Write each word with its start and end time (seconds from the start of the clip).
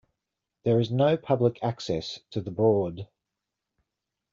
There 0.63 0.79
is 0.79 0.89
no 0.89 1.15
public 1.15 1.59
access 1.63 2.21
to 2.31 2.41
the 2.41 2.49
Broad. 2.49 3.07